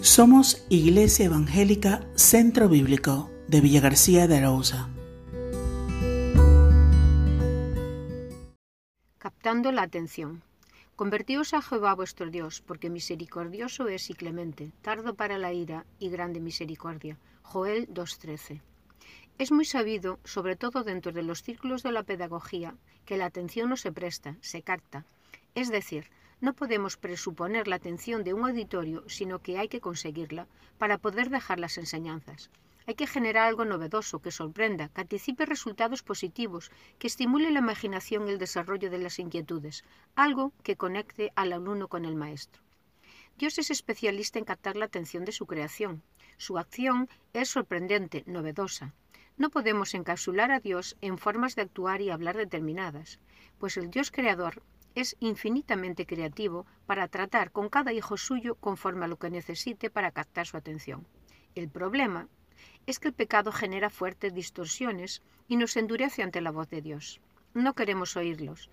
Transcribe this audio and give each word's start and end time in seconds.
Somos 0.00 0.64
Iglesia 0.68 1.26
Evangélica 1.26 2.06
Centro 2.14 2.68
Bíblico 2.68 3.32
de 3.48 3.60
Villa 3.60 3.80
García 3.80 4.28
de 4.28 4.36
Arauza. 4.36 4.88
Captando 9.18 9.72
la 9.72 9.82
atención. 9.82 10.44
Convertíos 10.94 11.52
a 11.52 11.62
Jehová 11.62 11.96
vuestro 11.96 12.30
Dios, 12.30 12.62
porque 12.64 12.90
misericordioso 12.90 13.88
es 13.88 14.08
y 14.08 14.14
clemente, 14.14 14.70
tardo 14.82 15.14
para 15.14 15.36
la 15.36 15.52
ira 15.52 15.84
y 15.98 16.10
grande 16.10 16.38
misericordia. 16.38 17.18
Joel 17.42 17.88
2.13. 17.88 18.60
Es 19.38 19.50
muy 19.50 19.64
sabido, 19.64 20.20
sobre 20.22 20.54
todo 20.54 20.84
dentro 20.84 21.10
de 21.10 21.24
los 21.24 21.42
círculos 21.42 21.82
de 21.82 21.90
la 21.90 22.04
pedagogía, 22.04 22.76
que 23.04 23.16
la 23.16 23.26
atención 23.26 23.68
no 23.68 23.76
se 23.76 23.90
presta, 23.90 24.36
se 24.42 24.62
capta. 24.62 25.04
Es 25.56 25.70
decir, 25.70 26.08
no 26.40 26.54
podemos 26.54 26.96
presuponer 26.96 27.66
la 27.66 27.76
atención 27.76 28.22
de 28.22 28.32
un 28.32 28.48
auditorio, 28.48 29.04
sino 29.08 29.40
que 29.40 29.58
hay 29.58 29.68
que 29.68 29.80
conseguirla 29.80 30.46
para 30.78 30.98
poder 30.98 31.30
dejar 31.30 31.58
las 31.58 31.78
enseñanzas. 31.78 32.50
Hay 32.86 32.94
que 32.94 33.06
generar 33.06 33.48
algo 33.48 33.64
novedoso, 33.64 34.20
que 34.20 34.30
sorprenda, 34.30 34.88
que 34.88 35.02
anticipe 35.02 35.44
resultados 35.44 36.02
positivos, 36.02 36.70
que 36.98 37.08
estimule 37.08 37.50
la 37.50 37.58
imaginación 37.58 38.28
y 38.28 38.30
el 38.30 38.38
desarrollo 38.38 38.88
de 38.88 38.98
las 38.98 39.18
inquietudes, 39.18 39.84
algo 40.14 40.52
que 40.62 40.76
conecte 40.76 41.30
al 41.34 41.52
alumno 41.52 41.88
con 41.88 42.04
el 42.04 42.14
maestro. 42.14 42.62
Dios 43.36 43.58
es 43.58 43.70
especialista 43.70 44.38
en 44.38 44.44
captar 44.44 44.76
la 44.76 44.86
atención 44.86 45.24
de 45.24 45.32
su 45.32 45.46
creación. 45.46 46.02
Su 46.38 46.56
acción 46.56 47.08
es 47.34 47.50
sorprendente, 47.50 48.24
novedosa. 48.26 48.94
No 49.36 49.50
podemos 49.50 49.94
encapsular 49.94 50.50
a 50.50 50.60
Dios 50.60 50.96
en 51.00 51.18
formas 51.18 51.56
de 51.56 51.62
actuar 51.62 52.00
y 52.00 52.10
hablar 52.10 52.36
determinadas, 52.36 53.20
pues 53.58 53.76
el 53.76 53.90
Dios 53.90 54.10
creador 54.10 54.62
es 55.00 55.16
infinitamente 55.20 56.06
creativo 56.06 56.66
para 56.86 57.08
tratar 57.08 57.52
con 57.52 57.68
cada 57.68 57.92
hijo 57.92 58.16
suyo 58.16 58.56
conforme 58.56 59.04
a 59.04 59.08
lo 59.08 59.18
que 59.18 59.30
necesite 59.30 59.90
para 59.90 60.10
captar 60.10 60.46
su 60.46 60.56
atención. 60.56 61.06
El 61.54 61.68
problema 61.68 62.28
es 62.86 62.98
que 62.98 63.08
el 63.08 63.14
pecado 63.14 63.52
genera 63.52 63.90
fuertes 63.90 64.34
distorsiones 64.34 65.22
y 65.46 65.56
nos 65.56 65.76
endurece 65.76 66.22
ante 66.22 66.40
la 66.40 66.50
voz 66.50 66.68
de 66.68 66.82
Dios. 66.82 67.20
No 67.54 67.74
queremos 67.74 68.16
oírlos, 68.16 68.70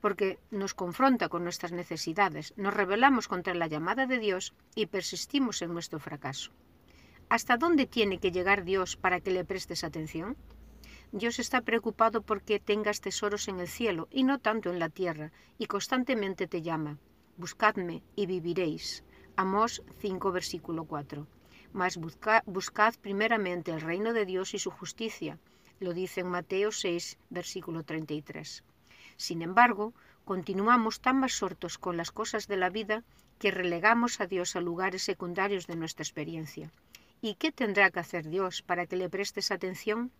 porque 0.00 0.38
nos 0.50 0.74
confronta 0.74 1.28
con 1.28 1.44
nuestras 1.44 1.72
necesidades, 1.72 2.52
nos 2.56 2.74
rebelamos 2.74 3.28
contra 3.28 3.54
la 3.54 3.66
llamada 3.66 4.06
de 4.06 4.18
Dios 4.18 4.54
y 4.74 4.86
persistimos 4.86 5.62
en 5.62 5.72
nuestro 5.72 6.00
fracaso. 6.00 6.50
¿Hasta 7.28 7.56
dónde 7.56 7.86
tiene 7.86 8.18
que 8.18 8.32
llegar 8.32 8.64
Dios 8.64 8.96
para 8.96 9.20
que 9.20 9.30
le 9.30 9.44
prestes 9.44 9.84
atención? 9.84 10.36
Dios 11.12 11.40
está 11.40 11.60
preocupado 11.62 12.22
porque 12.22 12.60
tengas 12.60 13.00
tesoros 13.00 13.48
en 13.48 13.58
el 13.58 13.66
cielo 13.66 14.06
y 14.12 14.22
no 14.22 14.38
tanto 14.38 14.70
en 14.70 14.78
la 14.78 14.88
tierra, 14.88 15.32
y 15.58 15.66
constantemente 15.66 16.46
te 16.46 16.62
llama. 16.62 16.98
Buscadme 17.36 18.02
y 18.14 18.26
viviréis. 18.26 19.02
Amós 19.34 19.82
5, 19.98 20.30
versículo 20.30 20.84
4. 20.84 21.26
Mas 21.72 21.96
buscad 21.96 22.94
primeramente 23.00 23.72
el 23.72 23.80
reino 23.80 24.12
de 24.12 24.24
Dios 24.24 24.54
y 24.54 24.58
su 24.58 24.70
justicia, 24.70 25.38
lo 25.80 25.94
dice 25.94 26.20
en 26.20 26.28
Mateo 26.28 26.70
6, 26.70 27.18
versículo 27.30 27.82
33. 27.82 28.62
Sin 29.16 29.42
embargo, 29.42 29.94
continuamos 30.24 31.00
tan 31.00 31.24
absortos 31.24 31.78
con 31.78 31.96
las 31.96 32.12
cosas 32.12 32.46
de 32.46 32.56
la 32.56 32.70
vida 32.70 33.02
que 33.38 33.50
relegamos 33.50 34.20
a 34.20 34.26
Dios 34.26 34.54
a 34.54 34.60
lugares 34.60 35.02
secundarios 35.02 35.66
de 35.66 35.76
nuestra 35.76 36.02
experiencia. 36.02 36.70
¿Y 37.20 37.34
qué 37.34 37.50
tendrá 37.50 37.90
que 37.90 38.00
hacer 38.00 38.28
Dios 38.28 38.62
para 38.62 38.86
que 38.86 38.96
le 38.96 39.08
prestes 39.08 39.50
atención? 39.50 40.12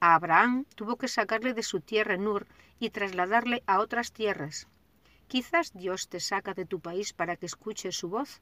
A 0.00 0.14
Abraham 0.14 0.64
tuvo 0.76 0.96
que 0.96 1.08
sacarle 1.08 1.54
de 1.54 1.64
su 1.64 1.80
tierra 1.80 2.16
Nur 2.16 2.46
y 2.78 2.90
trasladarle 2.90 3.62
a 3.66 3.80
otras 3.80 4.12
tierras. 4.12 4.68
Quizás 5.26 5.72
Dios 5.72 6.08
te 6.08 6.20
saca 6.20 6.54
de 6.54 6.64
tu 6.64 6.78
país 6.80 7.12
para 7.12 7.36
que 7.36 7.46
escuches 7.46 7.96
su 7.96 8.08
voz. 8.08 8.40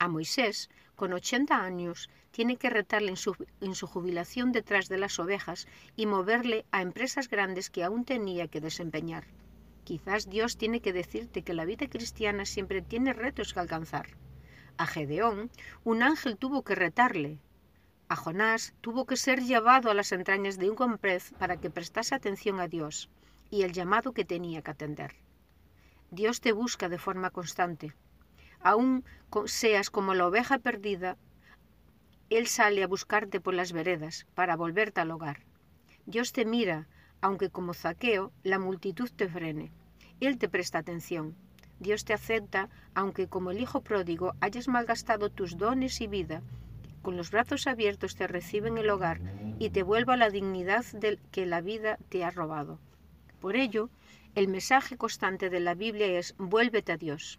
A 0.00 0.08
Moisés, 0.08 0.70
con 0.96 1.12
80 1.12 1.62
años, 1.62 2.10
tiene 2.32 2.56
que 2.56 2.68
retarle 2.68 3.10
en 3.10 3.16
su, 3.16 3.36
en 3.60 3.76
su, 3.76 3.86
jubilación 3.86 4.50
detrás 4.50 4.88
de 4.88 4.98
las 4.98 5.18
ovejas 5.20 5.68
y 5.94 6.06
moverle 6.06 6.66
a 6.72 6.82
empresas 6.82 7.28
grandes 7.28 7.70
que 7.70 7.84
aún 7.84 8.04
tenía 8.04 8.48
que 8.48 8.60
desempeñar. 8.60 9.24
Quizás 9.84 10.28
Dios 10.28 10.56
tiene 10.56 10.80
que 10.80 10.92
decirte 10.92 11.42
que 11.42 11.54
la 11.54 11.64
vida 11.64 11.86
cristiana 11.88 12.44
siempre 12.44 12.82
tiene 12.82 13.12
retos 13.12 13.54
que 13.54 13.60
alcanzar. 13.60 14.08
A 14.78 14.86
Gedeón, 14.86 15.50
un 15.84 16.02
ángel 16.02 16.36
tuvo 16.36 16.64
que 16.64 16.74
retarle, 16.74 17.38
a 18.08 18.16
Jonás 18.16 18.74
tuvo 18.80 19.06
que 19.06 19.16
ser 19.16 19.42
llevado 19.42 19.90
a 19.90 19.94
las 19.94 20.12
entrañas 20.12 20.58
de 20.58 20.68
un 20.68 20.76
comprez 20.76 21.32
para 21.38 21.56
que 21.56 21.70
prestase 21.70 22.14
atención 22.14 22.60
a 22.60 22.68
Dios 22.68 23.08
y 23.50 23.62
el 23.62 23.72
llamado 23.72 24.12
que 24.12 24.24
tenía 24.24 24.62
que 24.62 24.70
atender. 24.70 25.14
Dios 26.10 26.40
te 26.40 26.52
busca 26.52 26.88
de 26.88 26.98
forma 26.98 27.30
constante. 27.30 27.94
Aún 28.60 29.04
seas 29.46 29.90
como 29.90 30.14
la 30.14 30.26
oveja 30.26 30.58
perdida, 30.58 31.16
Él 32.30 32.46
sale 32.46 32.82
a 32.82 32.86
buscarte 32.86 33.40
por 33.40 33.54
las 33.54 33.72
veredas 33.72 34.26
para 34.34 34.56
volverte 34.56 35.00
al 35.00 35.10
hogar. 35.10 35.42
Dios 36.06 36.32
te 36.32 36.44
mira, 36.44 36.86
aunque 37.20 37.50
como 37.50 37.74
zaqueo 37.74 38.32
la 38.42 38.58
multitud 38.58 39.10
te 39.10 39.28
frene. 39.28 39.72
Él 40.20 40.38
te 40.38 40.48
presta 40.48 40.78
atención. 40.78 41.36
Dios 41.80 42.04
te 42.04 42.12
acepta, 42.12 42.68
aunque 42.94 43.28
como 43.28 43.50
el 43.50 43.60
hijo 43.60 43.80
pródigo 43.82 44.34
hayas 44.40 44.68
malgastado 44.68 45.30
tus 45.30 45.56
dones 45.56 46.00
y 46.00 46.06
vida 46.06 46.42
con 47.04 47.16
los 47.18 47.30
brazos 47.30 47.68
abiertos 47.68 48.16
te 48.16 48.26
recibe 48.26 48.68
en 48.68 48.78
el 48.78 48.88
hogar 48.90 49.20
y 49.60 49.70
te 49.70 49.84
vuelva 49.84 50.16
la 50.16 50.30
dignidad 50.30 50.84
del 50.92 51.20
que 51.30 51.44
la 51.44 51.60
vida 51.60 51.98
te 52.08 52.24
ha 52.24 52.30
robado. 52.30 52.80
Por 53.40 53.54
ello, 53.56 53.90
el 54.34 54.48
mensaje 54.48 54.96
constante 54.96 55.50
de 55.50 55.60
la 55.60 55.74
Biblia 55.74 56.06
es 56.18 56.34
vuélvete 56.38 56.92
a 56.92 56.96
Dios. 56.96 57.38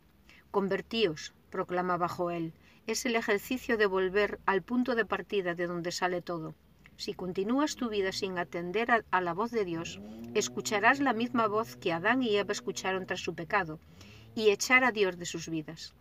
Convertíos, 0.51 1.33
proclamaba 1.49 2.07
Joel, 2.07 2.53
es 2.85 3.05
el 3.07 3.15
ejercicio 3.15 3.75
de 3.75 3.87
volver 3.87 4.39
al 4.45 4.61
punto 4.61 4.93
de 4.93 5.03
partida 5.03 5.55
de 5.55 5.65
donde 5.65 5.91
sale 5.91 6.21
todo. 6.21 6.53
Si 6.95 7.15
continúas 7.15 7.75
tu 7.75 7.89
vida 7.89 8.11
sin 8.11 8.37
atender 8.37 8.91
a, 8.91 9.03
a, 9.09 9.19
la 9.19 9.33
voz 9.33 9.49
de 9.49 9.65
Dios, 9.65 9.99
escucharás 10.35 10.99
la 10.99 11.13
misma 11.13 11.47
voz 11.47 11.75
que 11.75 11.91
Adán 11.91 12.21
y 12.21 12.37
Eva 12.37 12.53
escucharon 12.53 13.07
tras 13.07 13.21
su 13.21 13.33
pecado, 13.33 13.79
y 14.35 14.51
echar 14.51 14.83
a 14.83 14.91
Dios 14.91 15.17
de 15.17 15.25
sus 15.25 15.49
vidas 15.49 15.95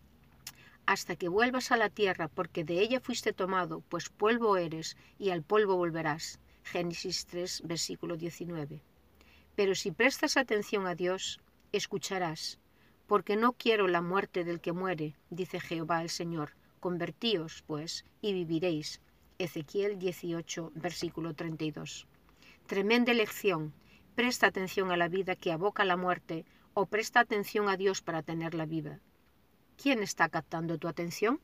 hasta 0.87 1.17
que 1.17 1.29
vuelvas 1.29 1.73
a 1.73 1.77
la 1.77 1.89
tierra, 1.89 2.29
porque 2.29 2.65
de 2.65 2.81
ella 2.81 3.01
fuiste 3.01 3.33
tomado, 3.33 3.83
pues 3.89 4.09
polvo 4.09 4.57
eres, 4.57 4.97
y 5.19 5.31
al 5.31 5.43
polvo 5.43 5.77
volverás. 5.77 6.41
Génesis 6.63 7.27
3, 7.27 7.63
versículo 7.65 8.17
19. 8.17 8.83
Pero 9.55 9.75
si 9.75 9.91
prestas 9.91 10.37
atención 10.37 10.87
a 10.87 10.95
Dios, 10.95 11.41
escucharás, 11.73 12.59
porque 13.07 13.37
no 13.37 13.53
quiero 13.53 13.87
la 13.89 14.01
muerte 14.01 14.45
del 14.45 14.61
que 14.61 14.73
muere, 14.73 15.15
dice 15.31 15.61
Jehová 15.61 16.03
el 16.03 16.11
Señor. 16.11 16.53
Convertíos, 16.81 17.63
pues, 17.67 18.05
y 18.21 18.33
viviréis. 18.33 19.01
Ezequiel 19.39 19.99
18, 19.99 20.73
versículo 20.75 21.35
32. 21.35 22.07
Tremenda 22.67 23.13
lección. 23.13 23.73
Presta 24.15 24.47
atención 24.47 24.91
a 24.91 24.97
la 24.97 25.09
vida 25.09 25.35
que 25.35 25.53
aboca 25.53 25.85
la 25.85 25.97
muerte, 25.97 26.45
o 26.73 26.87
presta 26.87 27.21
atención 27.21 27.69
a 27.69 27.77
Dios 27.77 28.01
para 28.01 28.23
tenerla 28.23 28.67
viva. 28.67 29.01
¿Quién 29.81 30.03
está 30.03 30.29
captando 30.29 30.79
tu 30.79 30.89
atención? 30.89 31.41